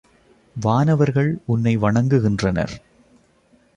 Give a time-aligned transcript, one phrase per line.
[0.55, 2.73] வானவர்கள் உன்னை வணங்குகின்றனர்.